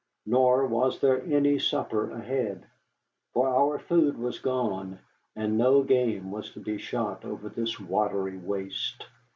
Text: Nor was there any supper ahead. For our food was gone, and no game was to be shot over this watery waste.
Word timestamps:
Nor 0.25 0.65
was 0.65 0.99
there 0.99 1.21
any 1.23 1.59
supper 1.59 2.09
ahead. 2.09 2.63
For 3.35 3.47
our 3.47 3.77
food 3.77 4.17
was 4.17 4.39
gone, 4.39 4.97
and 5.35 5.59
no 5.59 5.83
game 5.83 6.31
was 6.31 6.49
to 6.53 6.59
be 6.59 6.79
shot 6.79 7.23
over 7.23 7.49
this 7.49 7.79
watery 7.79 8.39
waste. 8.39 9.05